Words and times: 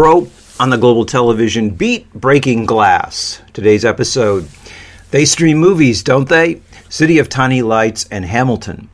On 0.00 0.70
the 0.70 0.78
Global 0.78 1.04
Television 1.04 1.68
Beat 1.68 2.10
Breaking 2.14 2.64
Glass. 2.64 3.42
Today's 3.52 3.84
episode 3.84 4.48
They 5.10 5.26
stream 5.26 5.58
movies, 5.58 6.02
don't 6.02 6.26
they? 6.26 6.62
City 6.88 7.18
of 7.18 7.28
Tiny 7.28 7.60
Lights 7.60 8.08
and 8.10 8.24
Hamilton. 8.24 8.88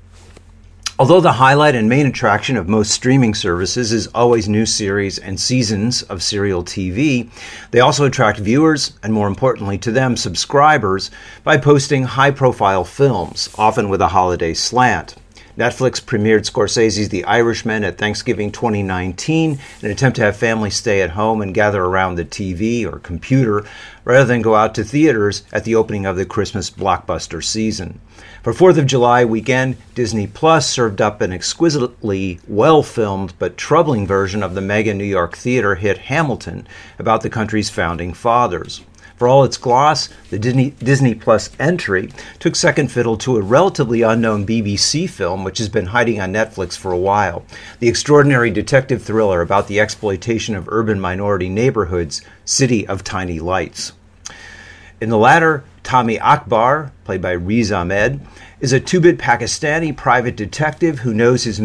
Although 0.98 1.20
the 1.20 1.34
highlight 1.34 1.76
and 1.76 1.88
main 1.88 2.06
attraction 2.06 2.56
of 2.56 2.68
most 2.68 2.90
streaming 2.90 3.34
services 3.34 3.92
is 3.92 4.08
always 4.08 4.48
new 4.48 4.66
series 4.66 5.16
and 5.16 5.38
seasons 5.38 6.02
of 6.02 6.24
serial 6.24 6.64
TV, 6.64 7.30
they 7.70 7.78
also 7.78 8.04
attract 8.04 8.40
viewers 8.40 8.98
and, 9.04 9.12
more 9.12 9.28
importantly 9.28 9.78
to 9.78 9.92
them, 9.92 10.16
subscribers 10.16 11.12
by 11.44 11.56
posting 11.56 12.02
high 12.02 12.32
profile 12.32 12.82
films, 12.82 13.48
often 13.56 13.88
with 13.88 14.00
a 14.00 14.08
holiday 14.08 14.54
slant. 14.54 15.14
Netflix 15.56 16.02
premiered 16.02 16.44
Scorsese's 16.44 17.08
The 17.08 17.24
Irishman 17.24 17.82
at 17.82 17.96
Thanksgiving 17.96 18.52
2019 18.52 19.52
in 19.52 19.58
an 19.80 19.90
attempt 19.90 20.16
to 20.16 20.22
have 20.22 20.36
families 20.36 20.76
stay 20.76 21.00
at 21.00 21.10
home 21.10 21.40
and 21.40 21.54
gather 21.54 21.82
around 21.82 22.16
the 22.16 22.26
TV 22.26 22.84
or 22.84 22.98
computer 22.98 23.64
rather 24.04 24.26
than 24.26 24.42
go 24.42 24.54
out 24.54 24.74
to 24.74 24.84
theaters 24.84 25.44
at 25.54 25.64
the 25.64 25.74
opening 25.74 26.04
of 26.04 26.16
the 26.16 26.26
Christmas 26.26 26.68
blockbuster 26.68 27.42
season. 27.42 28.02
For 28.42 28.52
4th 28.52 28.76
of 28.76 28.84
July 28.84 29.24
weekend, 29.24 29.78
Disney 29.94 30.26
Plus 30.26 30.68
served 30.68 31.00
up 31.00 31.22
an 31.22 31.32
exquisitely 31.32 32.38
well 32.46 32.82
filmed 32.82 33.32
but 33.38 33.56
troubling 33.56 34.06
version 34.06 34.42
of 34.42 34.54
the 34.54 34.60
mega 34.60 34.92
New 34.92 35.04
York 35.04 35.38
theater 35.38 35.76
hit 35.76 35.96
Hamilton 35.96 36.68
about 36.98 37.22
the 37.22 37.30
country's 37.30 37.70
founding 37.70 38.12
fathers. 38.12 38.82
For 39.16 39.28
all 39.28 39.44
its 39.44 39.56
gloss, 39.56 40.10
the 40.28 40.38
Disney, 40.38 40.70
Disney 40.78 41.14
Plus 41.14 41.48
entry 41.58 42.12
took 42.38 42.54
second 42.54 42.92
fiddle 42.92 43.16
to 43.18 43.38
a 43.38 43.42
relatively 43.42 44.02
unknown 44.02 44.46
BBC 44.46 45.08
film 45.08 45.42
which 45.42 45.56
has 45.56 45.70
been 45.70 45.86
hiding 45.86 46.20
on 46.20 46.34
Netflix 46.34 46.76
for 46.76 46.92
a 46.92 46.98
while 46.98 47.42
the 47.80 47.88
extraordinary 47.88 48.50
detective 48.50 49.02
thriller 49.02 49.40
about 49.40 49.68
the 49.68 49.80
exploitation 49.80 50.54
of 50.54 50.68
urban 50.68 51.00
minority 51.00 51.48
neighborhoods, 51.48 52.20
City 52.44 52.86
of 52.86 53.02
Tiny 53.02 53.40
Lights. 53.40 53.92
In 55.00 55.08
the 55.08 55.18
latter, 55.18 55.64
Tommy 55.82 56.18
Akhtar, 56.18 56.90
played 57.04 57.22
by 57.22 57.32
Riz 57.32 57.72
Ahmed, 57.72 58.20
is 58.60 58.74
a 58.74 58.80
two 58.80 59.00
bit 59.00 59.16
Pakistani 59.16 59.96
private 59.96 60.36
detective 60.36 61.00
who 61.00 61.14
knows 61.14 61.44
his 61.44 61.60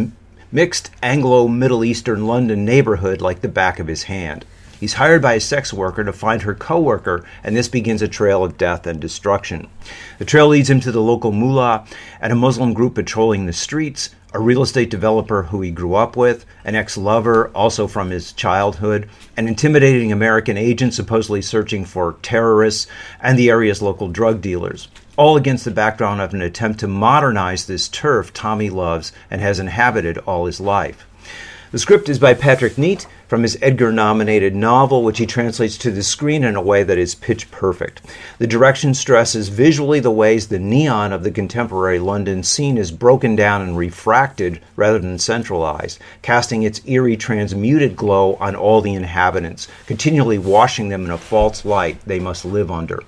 mixed 0.53 0.89
Anglo 1.03 1.49
Middle 1.49 1.83
Eastern 1.83 2.27
London 2.27 2.63
neighborhood 2.63 3.19
like 3.19 3.41
the 3.41 3.49
back 3.49 3.79
of 3.79 3.87
his 3.87 4.03
hand. 4.03 4.45
He's 4.81 4.93
hired 4.93 5.21
by 5.21 5.35
a 5.35 5.39
sex 5.39 5.71
worker 5.71 6.03
to 6.03 6.11
find 6.11 6.41
her 6.41 6.55
coworker, 6.55 7.23
and 7.43 7.55
this 7.55 7.67
begins 7.67 8.01
a 8.01 8.07
trail 8.07 8.43
of 8.43 8.57
death 8.57 8.87
and 8.87 8.99
destruction. 8.99 9.67
The 10.17 10.25
trail 10.25 10.47
leads 10.47 10.71
him 10.71 10.79
to 10.79 10.91
the 10.91 11.03
local 11.03 11.31
mullah 11.31 11.85
and 12.19 12.33
a 12.33 12.35
Muslim 12.35 12.73
group 12.73 12.95
patrolling 12.95 13.45
the 13.45 13.53
streets, 13.53 14.09
a 14.33 14.39
real 14.39 14.63
estate 14.63 14.89
developer 14.89 15.43
who 15.43 15.61
he 15.61 15.69
grew 15.69 15.93
up 15.93 16.17
with, 16.17 16.47
an 16.65 16.73
ex 16.73 16.97
lover, 16.97 17.49
also 17.49 17.85
from 17.85 18.09
his 18.09 18.33
childhood, 18.33 19.07
an 19.37 19.47
intimidating 19.47 20.11
American 20.11 20.57
agent 20.57 20.95
supposedly 20.95 21.43
searching 21.43 21.85
for 21.85 22.15
terrorists, 22.23 22.87
and 23.21 23.37
the 23.37 23.51
area's 23.51 23.83
local 23.83 24.07
drug 24.07 24.41
dealers. 24.41 24.87
All 25.15 25.37
against 25.37 25.63
the 25.63 25.69
background 25.69 26.21
of 26.21 26.33
an 26.33 26.41
attempt 26.41 26.79
to 26.79 26.87
modernize 26.87 27.67
this 27.67 27.87
turf 27.87 28.33
Tommy 28.33 28.71
loves 28.71 29.11
and 29.29 29.41
has 29.41 29.59
inhabited 29.59 30.17
all 30.19 30.47
his 30.47 30.59
life. 30.59 31.05
The 31.71 31.79
script 31.79 32.09
is 32.09 32.19
by 32.19 32.33
Patrick 32.33 32.73
Neate 32.73 33.05
from 33.29 33.43
his 33.43 33.57
Edgar 33.61 33.93
nominated 33.93 34.53
novel, 34.53 35.05
which 35.05 35.19
he 35.19 35.25
translates 35.25 35.77
to 35.77 35.89
the 35.89 36.03
screen 36.03 36.43
in 36.43 36.57
a 36.57 36.61
way 36.61 36.83
that 36.83 36.97
is 36.97 37.15
pitch 37.15 37.49
perfect. 37.49 38.01
The 38.39 38.47
direction 38.47 38.93
stresses 38.93 39.47
visually 39.47 40.01
the 40.01 40.11
ways 40.11 40.47
the 40.47 40.59
neon 40.59 41.13
of 41.13 41.23
the 41.23 41.31
contemporary 41.31 41.97
London 41.97 42.43
scene 42.43 42.77
is 42.77 42.91
broken 42.91 43.37
down 43.37 43.61
and 43.61 43.77
refracted 43.77 44.59
rather 44.75 44.99
than 44.99 45.17
centralized, 45.17 45.97
casting 46.21 46.63
its 46.63 46.81
eerie 46.85 47.15
transmuted 47.15 47.95
glow 47.95 48.35
on 48.41 48.53
all 48.53 48.81
the 48.81 48.93
inhabitants, 48.93 49.69
continually 49.87 50.37
washing 50.37 50.89
them 50.89 51.05
in 51.05 51.11
a 51.11 51.17
false 51.17 51.63
light 51.63 52.01
they 52.05 52.19
must 52.19 52.43
live 52.43 52.69
under. 52.69 52.99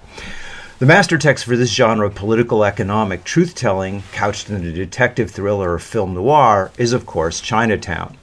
The 0.80 0.86
master 0.86 1.18
text 1.18 1.44
for 1.44 1.58
this 1.58 1.74
genre 1.74 2.08
of 2.08 2.16
political 2.16 2.64
economic 2.64 3.26
truth 3.26 3.56
telling, 3.56 4.04
couched 4.14 4.50
in 4.50 4.64
the 4.64 4.72
detective 4.72 5.32
thriller 5.32 5.76
of 5.76 5.84
film 5.84 6.14
noir, 6.14 6.72
is 6.78 6.94
of 6.94 7.06
course 7.06 7.42
Chinatown. 7.42 8.18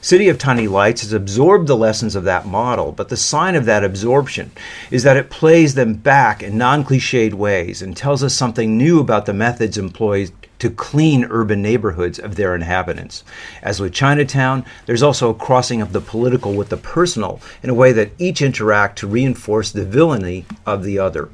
City 0.00 0.28
of 0.28 0.38
Tiny 0.38 0.68
Lights 0.68 1.02
has 1.02 1.12
absorbed 1.12 1.66
the 1.66 1.76
lessons 1.76 2.14
of 2.14 2.24
that 2.24 2.46
model, 2.46 2.92
but 2.92 3.08
the 3.08 3.16
sign 3.16 3.54
of 3.54 3.64
that 3.64 3.84
absorption 3.84 4.52
is 4.90 5.02
that 5.02 5.16
it 5.16 5.30
plays 5.30 5.74
them 5.74 5.94
back 5.94 6.42
in 6.42 6.58
non 6.58 6.84
cliched 6.84 7.34
ways 7.34 7.82
and 7.82 7.96
tells 7.96 8.22
us 8.22 8.34
something 8.34 8.76
new 8.76 9.00
about 9.00 9.26
the 9.26 9.32
methods 9.32 9.78
employed 9.78 10.30
to 10.58 10.70
clean 10.70 11.26
urban 11.28 11.60
neighborhoods 11.60 12.18
of 12.18 12.36
their 12.36 12.54
inhabitants. 12.54 13.24
As 13.62 13.80
with 13.80 13.92
Chinatown, 13.92 14.64
there's 14.86 15.02
also 15.02 15.30
a 15.30 15.34
crossing 15.34 15.82
of 15.82 15.92
the 15.92 16.00
political 16.00 16.54
with 16.54 16.70
the 16.70 16.76
personal 16.76 17.40
in 17.62 17.70
a 17.70 17.74
way 17.74 17.92
that 17.92 18.12
each 18.18 18.40
interact 18.40 18.98
to 18.98 19.06
reinforce 19.06 19.70
the 19.70 19.84
villainy 19.84 20.46
of 20.64 20.82
the 20.82 20.98
other. 20.98 21.28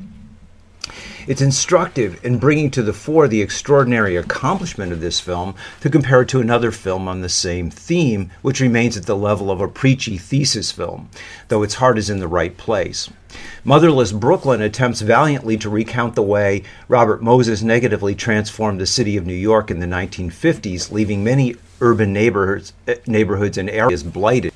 It's 1.25 1.41
instructive 1.41 2.25
in 2.25 2.39
bringing 2.39 2.71
to 2.73 2.83
the 2.83 2.93
fore 2.93 3.29
the 3.29 3.43
extraordinary 3.43 4.17
accomplishment 4.17 4.93
of 4.93 5.01
this 5.01 5.21
film 5.21 5.55
to 5.81 5.89
compare 5.89 6.23
it 6.23 6.29
to 6.31 6.41
another 6.41 6.73
film 6.73 7.07
on 7.07 7.21
the 7.21 7.29
same 7.29 7.71
theme, 7.71 8.33
which 8.43 8.61
remains 8.61 8.97
at 8.97 9.07
the 9.07 9.17
level 9.17 9.49
of 9.49 9.61
a 9.61 9.69
preachy 9.69 10.19
thesis 10.19 10.73
film, 10.73 11.09
though 11.47 11.63
its 11.63 11.75
heart 11.75 11.97
is 11.97 12.11
in 12.11 12.19
the 12.19 12.27
right 12.27 12.57
place. 12.57 13.09
Motherless 13.63 14.11
Brooklyn 14.11 14.61
attempts 14.61 15.01
valiantly 15.01 15.57
to 15.59 15.71
recount 15.71 16.17
the 16.17 16.23
way 16.23 16.65
Robert 16.89 17.23
Moses 17.23 17.63
negatively 17.63 18.17
transformed 18.17 18.81
the 18.81 18.87
city 18.87 19.17
of 19.17 19.25
New 19.25 19.33
York 19.33 19.71
in 19.71 19.79
the 19.79 19.87
1950s, 19.87 20.91
leaving 20.91 21.23
many 21.23 21.55
urban 21.81 22.13
neighborhoods, 22.13 22.73
eh, 22.89 22.97
neighborhoods 23.07 23.57
and 23.57 23.71
areas 23.71 24.03
blighted. 24.03 24.53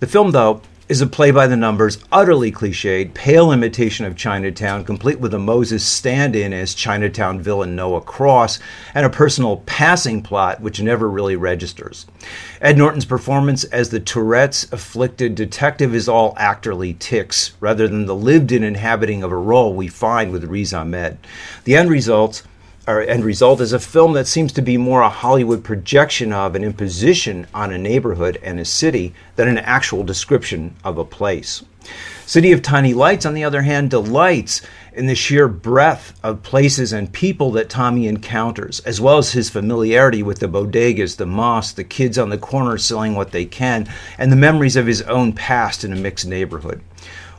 The 0.00 0.06
film, 0.06 0.30
though, 0.30 0.62
is 0.88 1.00
a 1.00 1.06
play 1.06 1.32
by 1.32 1.48
the 1.48 1.56
numbers, 1.56 1.98
utterly 2.12 2.52
cliched, 2.52 3.12
pale 3.12 3.50
imitation 3.50 4.06
of 4.06 4.14
Chinatown, 4.14 4.84
complete 4.84 5.18
with 5.18 5.34
a 5.34 5.38
Moses 5.38 5.84
stand 5.84 6.36
in 6.36 6.52
as 6.52 6.74
Chinatown 6.74 7.40
villain 7.40 7.74
Noah 7.74 8.00
Cross, 8.00 8.60
and 8.94 9.04
a 9.04 9.10
personal 9.10 9.58
passing 9.66 10.22
plot 10.22 10.60
which 10.60 10.80
never 10.80 11.08
really 11.08 11.34
registers. 11.34 12.06
Ed 12.60 12.78
Norton's 12.78 13.04
performance 13.04 13.64
as 13.64 13.90
the 13.90 13.98
Tourette's 13.98 14.70
afflicted 14.72 15.34
detective 15.34 15.92
is 15.92 16.08
all 16.08 16.36
actorly 16.36 16.96
ticks, 16.96 17.54
rather 17.58 17.88
than 17.88 18.06
the 18.06 18.14
lived 18.14 18.52
in 18.52 18.62
inhabiting 18.62 19.24
of 19.24 19.32
a 19.32 19.36
role 19.36 19.74
we 19.74 19.88
find 19.88 20.30
with 20.30 20.44
Riz 20.44 20.72
Ahmed. 20.72 21.18
The 21.64 21.74
end 21.74 21.90
results 21.90 22.44
end 22.86 23.24
result 23.24 23.60
is 23.60 23.72
a 23.72 23.78
film 23.78 24.12
that 24.12 24.28
seems 24.28 24.52
to 24.52 24.62
be 24.62 24.76
more 24.76 25.02
a 25.02 25.08
Hollywood 25.08 25.64
projection 25.64 26.32
of 26.32 26.54
an 26.54 26.62
imposition 26.62 27.46
on 27.52 27.72
a 27.72 27.78
neighborhood 27.78 28.38
and 28.42 28.60
a 28.60 28.64
city 28.64 29.12
than 29.34 29.48
an 29.48 29.58
actual 29.58 30.04
description 30.04 30.76
of 30.84 30.96
a 30.96 31.04
place. 31.04 31.64
City 32.26 32.52
of 32.52 32.62
Tiny 32.62 32.94
Lights, 32.94 33.26
on 33.26 33.34
the 33.34 33.44
other 33.44 33.62
hand, 33.62 33.90
delights 33.90 34.62
in 34.92 35.06
the 35.06 35.14
sheer 35.14 35.46
breadth 35.46 36.18
of 36.22 36.42
places 36.42 36.92
and 36.92 37.12
people 37.12 37.52
that 37.52 37.68
Tommy 37.68 38.08
encounters, 38.08 38.80
as 38.80 39.00
well 39.00 39.18
as 39.18 39.32
his 39.32 39.50
familiarity 39.50 40.22
with 40.22 40.38
the 40.38 40.48
bodegas, 40.48 41.16
the 41.16 41.26
mosques, 41.26 41.74
the 41.74 41.84
kids 41.84 42.18
on 42.18 42.30
the 42.30 42.38
corner 42.38 42.78
selling 42.78 43.14
what 43.14 43.30
they 43.30 43.44
can, 43.44 43.88
and 44.18 44.32
the 44.32 44.36
memories 44.36 44.76
of 44.76 44.86
his 44.86 45.02
own 45.02 45.32
past 45.32 45.84
in 45.84 45.92
a 45.92 45.96
mixed 45.96 46.26
neighborhood. 46.26 46.80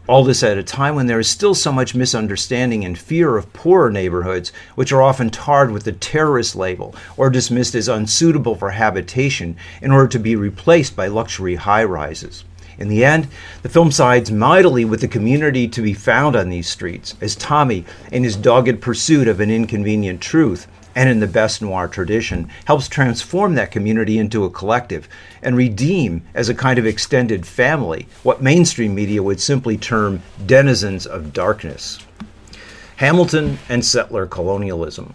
All 0.08 0.24
this 0.24 0.42
at 0.42 0.58
a 0.58 0.64
time 0.64 0.96
when 0.96 1.08
there 1.08 1.20
is 1.20 1.30
still 1.30 1.54
so 1.54 1.70
much 1.70 1.94
misunderstanding 1.94 2.86
and 2.86 2.98
fear 2.98 3.36
of 3.36 3.52
poorer 3.52 3.92
neighborhoods, 3.92 4.54
which 4.76 4.94
are 4.94 5.02
often 5.02 5.30
tarred 5.30 5.70
with 5.72 5.84
the 5.84 5.92
terrorist 5.92 6.56
label 6.56 6.96
or 7.18 7.30
dismissed 7.30 7.76
as 7.76 7.90
unsuitable 7.90 8.56
for 8.56 8.70
habitation 8.70 9.58
in 9.82 9.92
order 9.92 10.08
to 10.08 10.20
be 10.20 10.38
replaced 10.38 10.96
by 10.96 11.08
luxury 11.08 11.56
high 11.56 11.84
rises. 11.84 12.46
In 12.78 12.88
the 12.88 13.04
end, 13.04 13.28
the 13.64 13.70
film 13.70 13.92
sides 13.92 14.32
mightily 14.32 14.86
with 14.86 15.02
the 15.02 15.10
community 15.10 15.68
to 15.68 15.82
be 15.82 15.94
found 15.94 16.38
on 16.38 16.50
these 16.50 16.70
streets, 16.70 17.16
as 17.20 17.36
Tommy, 17.36 17.84
in 18.10 18.24
his 18.24 18.38
dogged 18.38 18.80
pursuit 18.80 19.28
of 19.28 19.42
an 19.42 19.52
inconvenient 19.52 20.22
truth, 20.22 20.68
and 20.98 21.12
in 21.12 21.20
the 21.20 21.28
best 21.28 21.62
noir 21.62 21.88
tradition, 21.88 22.50
helps 22.66 22.90
transform 22.90 23.54
that 23.54 23.70
community 23.70 24.18
into 24.18 24.44
a 24.44 24.50
collective 24.50 25.08
and 25.44 25.56
redeem 25.56 26.24
as 26.34 26.50
a 26.50 26.56
kind 26.56 26.80
of 26.80 26.88
extended 26.88 27.46
family 27.46 28.08
what 28.24 28.42
mainstream 28.42 28.96
media 28.96 29.22
would 29.22 29.40
simply 29.40 29.78
term 29.78 30.20
denizens 30.48 31.06
of 31.06 31.34
darkness. 31.34 32.00
Hamilton 32.96 33.60
and 33.70 33.86
settler 33.86 34.26
colonialism. 34.26 35.14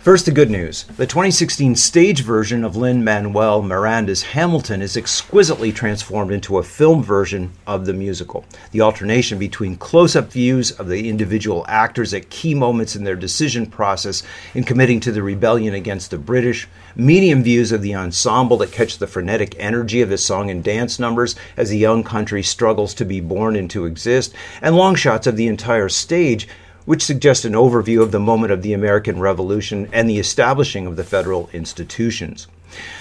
First, 0.00 0.24
the 0.24 0.32
good 0.32 0.50
news. 0.50 0.84
The 0.84 1.06
2016 1.06 1.76
stage 1.76 2.22
version 2.22 2.64
of 2.64 2.74
Lin 2.74 3.04
Manuel 3.04 3.60
Miranda's 3.60 4.22
Hamilton 4.22 4.80
is 4.80 4.96
exquisitely 4.96 5.72
transformed 5.72 6.32
into 6.32 6.56
a 6.56 6.62
film 6.62 7.02
version 7.02 7.52
of 7.66 7.84
the 7.84 7.92
musical. 7.92 8.46
The 8.70 8.80
alternation 8.80 9.38
between 9.38 9.76
close 9.76 10.16
up 10.16 10.32
views 10.32 10.70
of 10.70 10.88
the 10.88 11.10
individual 11.10 11.66
actors 11.68 12.14
at 12.14 12.30
key 12.30 12.54
moments 12.54 12.96
in 12.96 13.04
their 13.04 13.14
decision 13.14 13.66
process 13.66 14.22
in 14.54 14.64
committing 14.64 15.00
to 15.00 15.12
the 15.12 15.22
rebellion 15.22 15.74
against 15.74 16.10
the 16.10 16.16
British, 16.16 16.66
medium 16.96 17.42
views 17.42 17.70
of 17.70 17.82
the 17.82 17.94
ensemble 17.94 18.56
that 18.56 18.72
catch 18.72 18.96
the 18.96 19.06
frenetic 19.06 19.54
energy 19.58 20.00
of 20.00 20.08
the 20.08 20.16
song 20.16 20.48
and 20.48 20.64
dance 20.64 20.98
numbers 20.98 21.36
as 21.58 21.68
the 21.68 21.76
young 21.76 22.02
country 22.02 22.42
struggles 22.42 22.94
to 22.94 23.04
be 23.04 23.20
born 23.20 23.54
and 23.54 23.70
to 23.70 23.84
exist, 23.84 24.34
and 24.62 24.74
long 24.74 24.94
shots 24.94 25.26
of 25.26 25.36
the 25.36 25.46
entire 25.46 25.90
stage 25.90 26.48
which 26.84 27.04
suggests 27.04 27.44
an 27.44 27.52
overview 27.52 28.02
of 28.02 28.12
the 28.12 28.20
moment 28.20 28.52
of 28.52 28.62
the 28.62 28.72
American 28.72 29.20
Revolution 29.20 29.88
and 29.92 30.08
the 30.08 30.18
establishing 30.18 30.86
of 30.86 30.96
the 30.96 31.04
federal 31.04 31.48
institutions. 31.52 32.46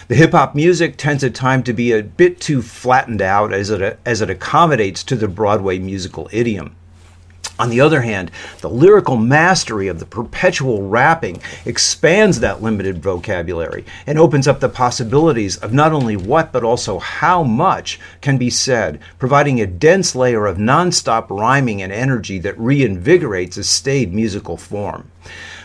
The 0.07 0.15
hip 0.15 0.31
hop 0.31 0.55
music 0.55 0.97
tends 0.97 1.23
at 1.23 1.35
times 1.35 1.65
to 1.65 1.73
be 1.73 1.91
a 1.91 2.03
bit 2.03 2.39
too 2.39 2.61
flattened 2.61 3.21
out 3.21 3.53
as 3.53 3.69
it, 3.69 3.99
as 4.05 4.21
it 4.21 4.29
accommodates 4.29 5.03
to 5.03 5.15
the 5.15 5.27
Broadway 5.27 5.79
musical 5.79 6.27
idiom. 6.31 6.75
On 7.59 7.69
the 7.69 7.81
other 7.81 8.01
hand, 8.01 8.31
the 8.61 8.69
lyrical 8.69 9.17
mastery 9.17 9.89
of 9.89 9.99
the 9.99 10.05
perpetual 10.05 10.87
rapping 10.87 11.41
expands 11.65 12.39
that 12.39 12.63
limited 12.63 13.03
vocabulary 13.03 13.83
and 14.07 14.17
opens 14.17 14.47
up 14.47 14.61
the 14.61 14.69
possibilities 14.69 15.57
of 15.57 15.73
not 15.73 15.91
only 15.91 16.15
what 16.15 16.53
but 16.53 16.63
also 16.63 16.99
how 16.99 17.43
much 17.43 17.99
can 18.21 18.37
be 18.37 18.49
said, 18.49 18.97
providing 19.19 19.59
a 19.59 19.67
dense 19.67 20.15
layer 20.15 20.45
of 20.45 20.55
nonstop 20.55 21.29
rhyming 21.29 21.81
and 21.81 21.91
energy 21.91 22.39
that 22.39 22.57
reinvigorates 22.57 23.57
a 23.57 23.63
staid 23.65 24.13
musical 24.13 24.55
form. 24.55 25.11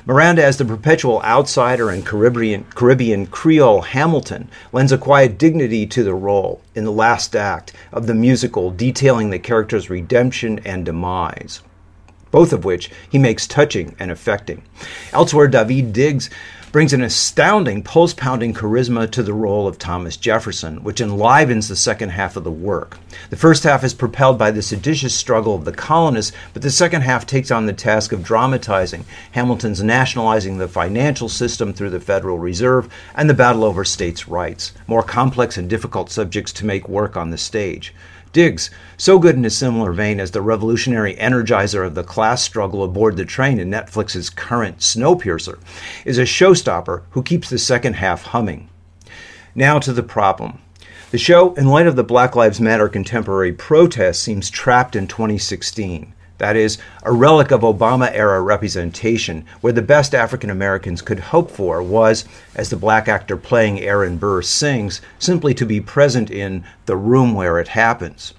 Miranda, 0.06 0.44
as 0.44 0.58
the 0.58 0.64
perpetual 0.66 1.22
outsider 1.22 1.88
and 1.88 2.04
Caribbean, 2.04 2.64
Caribbean 2.74 3.26
Creole 3.26 3.80
Hamilton, 3.80 4.50
lends 4.70 4.92
a 4.92 4.98
quiet 4.98 5.38
dignity 5.38 5.86
to 5.86 6.04
the 6.04 6.14
role 6.14 6.60
in 6.74 6.84
the 6.84 6.92
last 6.92 7.34
act 7.34 7.72
of 7.90 8.06
the 8.06 8.14
musical, 8.14 8.70
detailing 8.70 9.30
the 9.30 9.38
character's 9.38 9.88
redemption 9.88 10.60
and 10.64 10.84
demise 10.84 11.62
both 12.30 12.52
of 12.52 12.64
which 12.64 12.90
he 13.08 13.16
makes 13.16 13.46
touching 13.46 13.94
and 14.00 14.10
affecting. 14.10 14.60
Elsewhere, 15.12 15.46
David 15.46 15.92
Diggs 15.92 16.30
brings 16.74 16.92
an 16.92 17.02
astounding 17.02 17.84
pulse 17.84 18.12
pounding 18.12 18.52
charisma 18.52 19.08
to 19.08 19.22
the 19.22 19.32
role 19.32 19.68
of 19.68 19.78
Thomas 19.78 20.16
Jefferson, 20.16 20.82
which 20.82 21.00
enlivens 21.00 21.68
the 21.68 21.76
second 21.76 22.08
half 22.08 22.36
of 22.36 22.42
the 22.42 22.50
work. 22.50 22.98
The 23.30 23.36
first 23.36 23.62
half 23.62 23.84
is 23.84 23.94
propelled 23.94 24.40
by 24.40 24.50
the 24.50 24.60
seditious 24.60 25.14
struggle 25.14 25.54
of 25.54 25.64
the 25.64 25.72
colonists, 25.72 26.36
but 26.52 26.62
the 26.62 26.72
second 26.72 27.02
half 27.02 27.26
takes 27.26 27.52
on 27.52 27.66
the 27.66 27.72
task 27.72 28.10
of 28.10 28.24
dramatizing 28.24 29.04
Hamilton's 29.30 29.84
nationalizing 29.84 30.58
the 30.58 30.66
financial 30.66 31.28
system 31.28 31.72
through 31.72 31.90
the 31.90 32.00
Federal 32.00 32.40
Reserve 32.40 32.92
and 33.14 33.30
the 33.30 33.34
battle 33.34 33.62
over 33.62 33.84
states' 33.84 34.26
rights, 34.26 34.72
more 34.88 35.04
complex 35.04 35.56
and 35.56 35.70
difficult 35.70 36.10
subjects 36.10 36.52
to 36.54 36.66
make 36.66 36.88
work 36.88 37.16
on 37.16 37.30
the 37.30 37.38
stage. 37.38 37.94
Diggs, 38.34 38.68
so 38.96 39.20
good 39.20 39.36
in 39.36 39.44
a 39.44 39.50
similar 39.50 39.92
vein 39.92 40.18
as 40.18 40.32
the 40.32 40.42
revolutionary 40.42 41.14
energizer 41.14 41.86
of 41.86 41.94
the 41.94 42.02
class 42.02 42.42
struggle 42.42 42.82
aboard 42.82 43.16
the 43.16 43.24
train 43.24 43.60
in 43.60 43.70
Netflix's 43.70 44.28
current 44.28 44.78
Snowpiercer, 44.78 45.60
is 46.04 46.18
a 46.18 46.22
showstopper 46.22 47.04
who 47.10 47.22
keeps 47.22 47.48
the 47.48 47.58
second 47.58 47.94
half 47.94 48.24
humming. 48.24 48.68
Now 49.54 49.78
to 49.78 49.92
the 49.92 50.02
problem. 50.02 50.58
The 51.12 51.18
show, 51.18 51.54
in 51.54 51.68
light 51.68 51.86
of 51.86 51.94
the 51.94 52.02
Black 52.02 52.34
Lives 52.34 52.60
Matter 52.60 52.88
contemporary 52.88 53.52
protest, 53.52 54.20
seems 54.20 54.50
trapped 54.50 54.96
in 54.96 55.06
2016. 55.06 56.12
That 56.44 56.56
is, 56.56 56.76
a 57.02 57.10
relic 57.10 57.50
of 57.52 57.62
Obama 57.62 58.10
era 58.12 58.42
representation, 58.42 59.46
where 59.62 59.72
the 59.72 59.80
best 59.80 60.14
African 60.14 60.50
Americans 60.50 61.00
could 61.00 61.18
hope 61.32 61.50
for 61.50 61.82
was, 61.82 62.26
as 62.54 62.68
the 62.68 62.76
black 62.76 63.08
actor 63.08 63.38
playing 63.38 63.80
Aaron 63.80 64.18
Burr 64.18 64.42
sings, 64.42 65.00
simply 65.18 65.54
to 65.54 65.64
be 65.64 65.80
present 65.80 66.30
in 66.30 66.62
the 66.84 66.96
room 66.96 67.32
where 67.32 67.58
it 67.58 67.68
happens. 67.68 68.34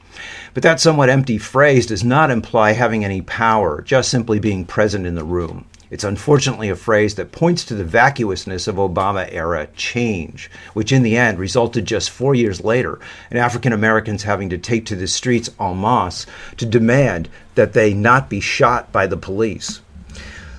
But 0.54 0.62
that 0.62 0.80
somewhat 0.80 1.10
empty 1.10 1.40
phrase 1.40 1.88
does 1.88 2.04
not 2.04 2.30
imply 2.30 2.74
having 2.74 3.04
any 3.04 3.24
power, 3.24 3.81
just 3.81 4.12
simply 4.12 4.38
being 4.38 4.66
present 4.66 5.07
in 5.07 5.16
the 5.16 5.24
room. 5.24 5.66
It's 5.91 6.03
unfortunately 6.03 6.69
a 6.69 6.75
phrase 6.75 7.15
that 7.15 7.31
points 7.31 7.63
to 7.65 7.75
the 7.75 7.83
vacuousness 7.83 8.67
of 8.67 8.75
Obama 8.75 9.31
era 9.31 9.67
change, 9.75 10.49
which 10.73 10.91
in 10.91 11.03
the 11.03 11.15
end 11.15 11.37
resulted 11.37 11.85
just 11.85 12.09
four 12.09 12.33
years 12.35 12.63
later 12.63 12.99
in 13.29 13.37
African 13.37 13.73
Americans 13.73 14.23
having 14.23 14.49
to 14.49 14.57
take 14.57 14.85
to 14.87 14.95
the 14.95 15.07
streets 15.07 15.49
en 15.59 15.79
masse 15.79 16.25
to 16.57 16.65
demand 16.65 17.29
that 17.55 17.73
they 17.73 17.93
not 17.93 18.29
be 18.29 18.39
shot 18.39 18.91
by 18.91 19.07
the 19.07 19.17
police. 19.17 19.81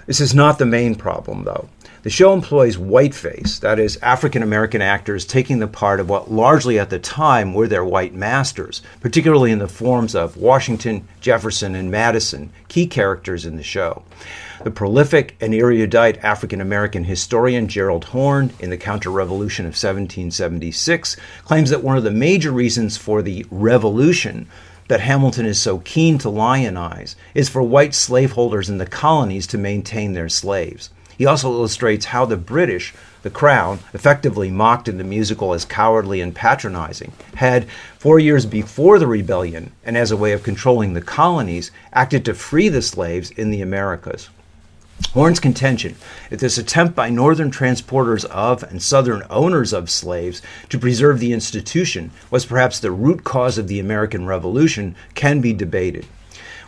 This 0.07 0.21
is 0.21 0.35
not 0.35 0.59
the 0.59 0.67
main 0.67 0.95
problem, 0.95 1.45
though. 1.45 1.69
The 2.07 2.13
show 2.13 2.33
employs 2.33 2.79
whiteface, 2.79 3.59
that 3.59 3.81
is, 3.81 3.99
African 4.01 4.41
American 4.41 4.81
actors 4.81 5.25
taking 5.25 5.59
the 5.59 5.67
part 5.67 5.99
of 5.99 6.09
what 6.09 6.31
largely 6.31 6.79
at 6.79 6.89
the 6.89 7.01
time 7.01 7.53
were 7.53 7.67
their 7.67 7.85
white 7.85 8.15
masters, 8.15 8.81
particularly 9.01 9.51
in 9.51 9.59
the 9.59 9.67
forms 9.67 10.15
of 10.15 10.37
Washington, 10.37 11.09
Jefferson, 11.21 11.75
and 11.75 11.91
Madison, 11.91 12.53
key 12.69 12.87
characters 12.87 13.45
in 13.45 13.57
the 13.57 13.65
show. 13.65 14.05
The 14.63 14.71
prolific 14.71 15.35
and 15.41 15.53
erudite 15.53 16.23
African 16.23 16.61
American 16.61 17.03
historian 17.03 17.67
Gerald 17.67 18.05
Horne, 18.05 18.53
in 18.61 18.71
the 18.71 18.77
Counter 18.77 19.11
Revolution 19.11 19.65
of 19.65 19.71
1776, 19.71 21.17
claims 21.45 21.71
that 21.71 21.83
one 21.83 21.99
of 21.99 22.05
the 22.05 22.13
major 22.13 22.53
reasons 22.53 22.97
for 22.97 23.21
the 23.21 23.45
revolution 23.51 24.47
that 24.87 25.01
Hamilton 25.01 25.45
is 25.45 25.61
so 25.61 25.79
keen 25.79 26.19
to 26.19 26.31
lionize 26.31 27.17
is 27.35 27.49
for 27.49 27.65
white 27.65 27.97
slaveholders 27.97 28.71
in 28.71 28.79
the 28.79 28.87
colonies 28.87 29.49
to 29.49 29.59
maintain 29.59 30.13
their 30.13 30.29
slaves. 30.29 30.91
He 31.17 31.27
also 31.27 31.51
illustrates 31.51 32.07
how 32.07 32.27
the 32.27 32.37
British, 32.37 32.95
the 33.23 33.31
Crown, 33.31 33.81
effectively 33.95 34.51
mocked 34.51 34.89
in 34.89 34.99
the 34.99 35.05
musical 35.05 35.55
as 35.55 35.65
cowardly 35.65 36.21
and 36.21 36.35
patronizing, 36.35 37.13
had, 37.37 37.69
four 37.99 38.19
years 38.19 38.47
before 38.47 38.99
the 38.99 39.07
rebellion, 39.07 39.73
and 39.85 39.97
as 39.97 40.11
a 40.11 40.17
way 40.17 40.33
of 40.33 40.43
controlling 40.43 40.93
the 40.93 41.01
colonies, 41.01 41.71
acted 41.93 42.25
to 42.25 42.35
free 42.35 42.69
the 42.69 42.83
slaves 42.83 43.31
in 43.31 43.51
the 43.51 43.63
Americas. 43.63 44.29
Horne's 45.13 45.41
contention 45.41 45.97
that 46.31 46.41
this 46.41 46.57
attempt 46.57 46.95
by 46.95 47.11
Northern 47.11 47.51
transporters 47.51 48.25
of 48.27 48.63
and 48.63 48.83
Southern 48.83 49.25
owners 49.29 49.75
of 49.75 49.91
slaves 49.91 50.41
to 50.71 50.79
preserve 50.79 51.21
the 51.21 51.35
institution 51.35 52.13
was 52.31 52.47
perhaps 52.47 52.79
the 52.79 52.91
root 52.91 53.23
cause 53.23 53.59
of 53.59 53.69
the 53.69 53.79
American 53.79 54.27
Revolution 54.27 54.97
can 55.15 55.41
be 55.41 55.53
debated. 55.53 56.07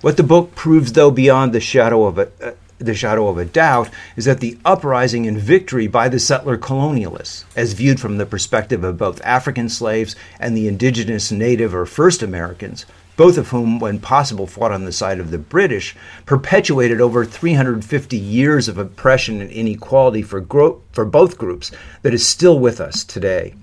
What 0.02 0.16
the 0.16 0.22
book 0.22 0.54
proves, 0.54 0.92
though, 0.92 1.10
beyond 1.10 1.52
the 1.52 1.60
shadow 1.60 2.04
of 2.04 2.18
a, 2.18 2.28
uh, 2.42 2.52
the 2.78 2.94
shadow 2.94 3.28
of 3.28 3.38
a 3.38 3.44
doubt, 3.44 3.90
is 4.16 4.24
that 4.24 4.40
the 4.40 4.58
uprising 4.64 5.26
and 5.26 5.38
victory 5.38 5.86
by 5.86 6.08
the 6.08 6.18
settler 6.18 6.56
colonialists, 6.56 7.44
as 7.56 7.72
viewed 7.72 8.00
from 8.00 8.18
the 8.18 8.26
perspective 8.26 8.84
of 8.84 8.98
both 8.98 9.20
African 9.24 9.68
slaves 9.68 10.14
and 10.38 10.56
the 10.56 10.68
indigenous 10.68 11.30
native 11.30 11.74
or 11.74 11.86
first 11.86 12.22
Americans, 12.22 12.86
both 13.16 13.36
of 13.36 13.48
whom, 13.48 13.80
when 13.80 13.98
possible, 13.98 14.46
fought 14.46 14.70
on 14.70 14.84
the 14.84 14.92
side 14.92 15.18
of 15.18 15.32
the 15.32 15.38
British, 15.38 15.96
perpetuated 16.24 17.00
over 17.00 17.24
350 17.24 18.16
years 18.16 18.68
of 18.68 18.78
oppression 18.78 19.40
and 19.40 19.50
inequality 19.50 20.22
for, 20.22 20.40
gro- 20.40 20.80
for 20.92 21.04
both 21.04 21.36
groups 21.36 21.72
that 22.02 22.14
is 22.14 22.24
still 22.24 22.60
with 22.60 22.80
us 22.80 23.02
today. 23.02 23.54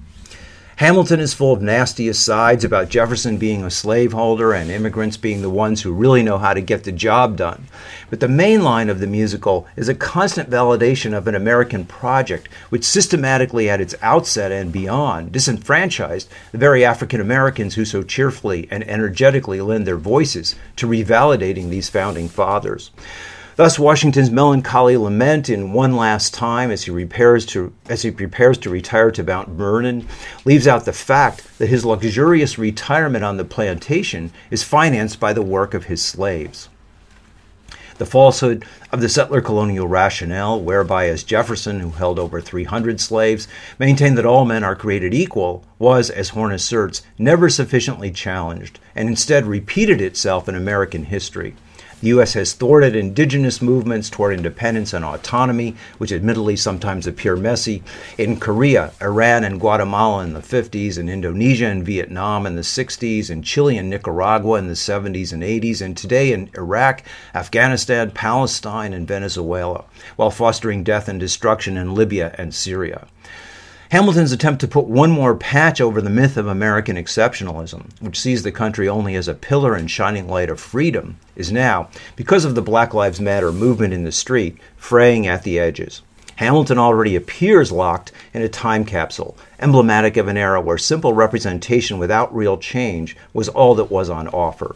Hamilton 0.77 1.22
is 1.22 1.34
full 1.34 1.53
of 1.53 1.62
nasty 1.62 2.10
asides 2.10 2.65
about 2.65 2.89
Jefferson 2.89 3.38
being 3.38 3.63
a 3.63 3.72
slaveholder 3.72 4.51
and 4.51 4.70
immigrants 4.70 5.15
being 5.15 5.41
the 5.41 5.50
ones 5.50 5.82
who 5.82 5.94
really 5.94 6.22
know 6.22 6.38
how 6.38 6.53
to 6.53 6.60
get 6.60 6.84
the 6.84 6.91
job 6.91 7.38
done. 7.38 7.67
But 8.10 8.20
the 8.20 8.27
main 8.27 8.62
line 8.62 8.89
of 8.89 9.00
the 9.00 9.08
musical 9.08 9.67
is 9.77 9.88
a 9.88 9.96
constant 9.96 10.50
validation 10.50 11.17
of 11.17 11.29
an 11.29 11.36
American 11.36 11.86
project 11.86 12.50
which 12.67 12.84
systematically, 12.84 13.70
at 13.70 13.79
its 13.79 13.96
outset 14.01 14.51
and 14.51 14.70
beyond, 14.70 15.32
disenfranchised 15.32 16.27
the 16.51 16.58
very 16.58 16.84
African 16.84 17.22
Americans 17.22 17.75
who 17.75 17.86
so 17.86 18.03
cheerfully 18.03 18.67
and 18.70 18.84
energetically 18.84 19.62
lend 19.62 19.88
their 19.88 19.96
voices 19.96 20.55
to 20.75 20.88
revalidating 20.88 21.70
these 21.70 21.88
founding 21.88 22.27
fathers. 22.27 22.91
Thus, 23.57 23.79
Washington's 23.79 24.31
melancholy 24.31 24.97
lament 24.97 25.47
in 25.47 25.71
One 25.71 25.95
Last 25.95 26.33
Time 26.33 26.71
as 26.71 26.83
he, 26.83 26.91
repairs 26.91 27.45
to, 27.47 27.71
as 27.88 28.01
he 28.01 28.12
prepares 28.12 28.57
to 28.57 28.69
retire 28.69 29.12
to 29.12 29.24
Mount 29.24 29.47
Vernon 29.47 30.05
leaves 30.43 30.67
out 30.67 30.83
the 30.83 30.91
fact 30.91 31.57
that 31.57 31.69
his 31.69 31.85
luxurious 31.85 32.57
retirement 32.57 33.24
on 33.24 33.38
the 33.38 33.45
plantation 33.45 34.33
is 34.51 34.63
financed 34.63 35.21
by 35.21 35.31
the 35.31 35.41
work 35.41 35.74
of 35.74 35.85
his 35.85 36.03
slaves. 36.03 36.67
The 37.97 38.05
falsehood 38.05 38.65
of 38.91 39.00
the 39.00 39.07
settler 39.07 39.39
colonial 39.39 39.88
rationale, 39.88 40.59
whereby, 40.59 41.07
as 41.07 41.24
Jefferson, 41.24 41.79
who 41.79 41.91
held 41.91 42.19
over 42.19 42.41
300 42.41 43.00
slaves, 43.00 43.47
maintained 43.79 44.17
that 44.17 44.25
all 44.25 44.43
men 44.43 44.65
are 44.65 44.75
created 44.75 45.13
equal, 45.13 45.63
was, 45.79 46.09
as 46.09 46.29
Horne 46.29 46.51
asserts, 46.51 47.03
never 47.17 47.47
sufficiently 47.47 48.12
challenged, 48.12 48.81
and 48.93 49.07
instead 49.07 49.45
repeated 49.45 50.01
itself 50.01 50.50
in 50.50 50.55
American 50.55 51.05
history. 51.05 51.55
The 52.05 52.09
U.S. 52.09 52.33
has 52.33 52.53
thwarted 52.53 52.95
indigenous 52.95 53.63
movements 53.63 54.12
toward 54.12 54.35
independence 54.35 54.93
and 54.93 55.03
autonomy, 55.03 55.75
which 55.97 56.12
admittedly 56.12 56.55
sometimes 56.55 57.07
appear 57.07 57.35
messy. 57.35 57.81
In 58.15 58.39
Korea, 58.39 58.91
Iran, 59.01 59.43
and 59.43 59.59
Guatemala 59.59 60.24
in 60.24 60.33
the 60.33 60.39
50s, 60.39 61.00
in 61.00 61.09
Indonesia 61.09 61.65
and 61.65 61.83
Vietnam 61.83 62.45
in 62.45 62.55
the 62.55 62.62
60s, 62.62 63.31
in 63.31 63.41
Chile 63.41 63.75
and 63.75 63.89
Nicaragua 63.89 64.59
in 64.59 64.67
the 64.67 64.74
70s 64.74 65.33
and 65.33 65.41
80s, 65.41 65.81
and 65.81 65.97
today 65.97 66.31
in 66.31 66.51
Iraq, 66.55 67.01
Afghanistan, 67.33 68.12
Palestine, 68.12 68.93
and 68.93 69.07
Venezuela, 69.07 69.85
while 70.15 70.29
fostering 70.29 70.83
death 70.83 71.09
and 71.09 71.19
destruction 71.19 71.75
in 71.75 71.95
Libya 71.95 72.35
and 72.38 72.53
Syria. 72.53 73.07
Hamilton's 73.89 74.31
attempt 74.31 74.61
to 74.61 74.67
put 74.67 74.85
one 74.85 75.11
more 75.11 75.35
patch 75.35 75.79
over 75.79 76.01
the 76.01 76.09
myth 76.09 76.37
of 76.37 76.47
American 76.47 76.95
exceptionalism, 76.95 77.89
which 78.01 78.19
sees 78.19 78.41
the 78.41 78.51
country 78.51 78.89
only 78.89 79.15
as 79.15 79.27
a 79.27 79.35
pillar 79.35 79.75
and 79.75 79.91
shining 79.91 80.27
light 80.27 80.49
of 80.49 80.59
freedom, 80.59 81.17
is 81.35 81.51
now, 81.51 81.89
because 82.15 82.45
of 82.45 82.55
the 82.55 82.61
Black 82.63 82.93
Lives 82.95 83.21
Matter 83.21 83.51
movement 83.51 83.93
in 83.93 84.03
the 84.03 84.11
street, 84.11 84.57
fraying 84.75 85.27
at 85.27 85.43
the 85.43 85.59
edges. 85.59 86.01
Hamilton 86.37 86.79
already 86.79 87.15
appears 87.15 87.71
locked 87.71 88.11
in 88.33 88.41
a 88.41 88.49
time 88.49 88.85
capsule, 88.85 89.37
emblematic 89.59 90.17
of 90.17 90.27
an 90.27 90.35
era 90.35 90.59
where 90.59 90.77
simple 90.77 91.13
representation 91.13 91.99
without 91.99 92.35
real 92.35 92.57
change 92.57 93.15
was 93.33 93.47
all 93.49 93.75
that 93.75 93.91
was 93.91 94.09
on 94.09 94.27
offer. 94.29 94.75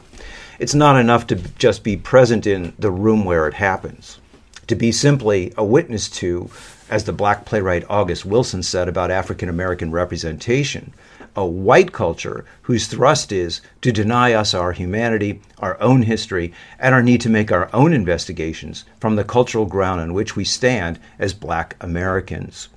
It's 0.59 0.75
not 0.75 0.99
enough 0.99 1.25
to 1.27 1.35
just 1.35 1.83
be 1.83 1.97
present 1.97 2.45
in 2.45 2.73
the 2.77 2.91
room 2.91 3.25
where 3.25 3.47
it 3.47 3.55
happens, 3.55 4.19
to 4.67 4.75
be 4.75 4.91
simply 4.91 5.51
a 5.57 5.65
witness 5.65 6.09
to 6.09 6.49
as 6.89 7.03
the 7.03 7.13
black 7.13 7.45
playwright 7.45 7.85
August 7.89 8.25
Wilson 8.25 8.63
said 8.63 8.87
about 8.87 9.11
African 9.11 9.49
American 9.49 9.91
representation, 9.91 10.93
a 11.35 11.45
white 11.45 11.91
culture 11.91 12.45
whose 12.63 12.87
thrust 12.87 13.31
is 13.31 13.61
to 13.81 13.91
deny 13.91 14.33
us 14.33 14.53
our 14.53 14.71
humanity, 14.71 15.41
our 15.59 15.79
own 15.81 16.01
history, 16.01 16.53
and 16.79 16.95
our 16.95 17.03
need 17.03 17.21
to 17.21 17.29
make 17.29 17.51
our 17.51 17.69
own 17.73 17.93
investigations 17.93 18.85
from 18.99 19.15
the 19.15 19.23
cultural 19.23 19.65
ground 19.65 20.01
on 20.01 20.13
which 20.13 20.35
we 20.35 20.43
stand 20.43 20.99
as 21.19 21.33
black 21.33 21.75
Americans. 21.79 22.69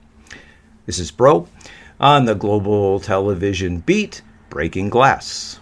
This 0.87 0.99
is 0.99 1.11
Broe 1.11 1.49
on 2.01 2.25
the 2.25 2.35
Global 2.35 3.01
Television 3.01 3.79
Beat 3.79 4.23
Breaking 4.51 4.91
Glass. 4.91 5.59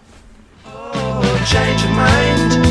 Oh, 0.65 2.70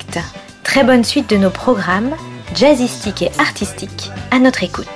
Très 0.71 0.85
bonne 0.85 1.03
suite 1.03 1.29
de 1.29 1.35
nos 1.35 1.49
programmes, 1.49 2.15
jazzistiques 2.55 3.23
et 3.23 3.31
artistiques, 3.37 4.09
à 4.31 4.39
notre 4.39 4.63
écoute. 4.63 4.87